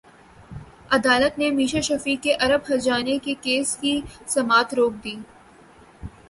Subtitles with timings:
[0.91, 5.15] عدالت نے میشا شفیع کے ارب ہرجانے کے کیس کی سماعت روک دی